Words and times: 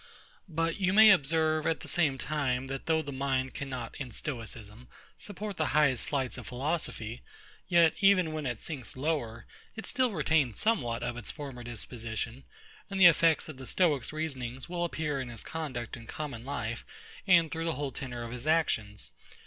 But 0.49 0.77
you 0.79 0.93
may 0.93 1.11
observe, 1.11 1.67
at 1.67 1.81
the 1.81 1.87
same 1.87 2.17
time, 2.17 2.65
that 2.65 2.87
though 2.87 3.03
the 3.03 3.11
mind 3.11 3.53
cannot, 3.53 3.93
in 3.97 4.09
Stoicism, 4.09 4.87
support 5.19 5.57
the 5.57 5.67
highest 5.77 6.09
flights 6.09 6.39
of 6.39 6.47
philosophy, 6.47 7.21
yet, 7.67 7.93
even 7.99 8.33
when 8.33 8.47
it 8.47 8.59
sinks 8.59 8.97
lower, 8.97 9.45
it 9.75 9.85
still 9.85 10.11
retains 10.11 10.59
somewhat 10.59 11.03
of 11.03 11.17
its 11.17 11.29
former 11.29 11.61
disposition; 11.63 12.45
and 12.89 12.99
the 12.99 13.05
effects 13.05 13.47
of 13.47 13.57
the 13.57 13.67
Stoic's 13.67 14.11
reasoning 14.11 14.59
will 14.67 14.85
appear 14.85 15.21
in 15.21 15.29
his 15.29 15.43
conduct 15.43 15.95
in 15.95 16.07
common 16.07 16.43
life, 16.43 16.83
and 17.27 17.51
through 17.51 17.65
the 17.65 17.75
whole 17.75 17.91
tenor 17.91 18.23
of 18.23 18.31
his 18.31 18.47
actions. 18.47 19.11